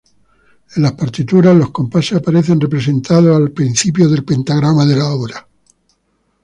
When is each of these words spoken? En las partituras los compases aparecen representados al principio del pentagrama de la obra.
En 0.75 0.81
las 0.81 0.93
partituras 0.93 1.55
los 1.55 1.69
compases 1.69 2.17
aparecen 2.17 2.59
representados 2.59 3.37
al 3.37 3.51
principio 3.51 4.09
del 4.09 4.23
pentagrama 4.25 4.83
de 4.83 4.95
la 4.95 5.05
obra. 5.09 5.47